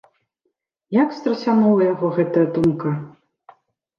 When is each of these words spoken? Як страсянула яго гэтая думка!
Як 1.03 1.09
страсянула 1.17 1.81
яго 1.93 2.07
гэтая 2.17 2.45
думка! 2.55 2.89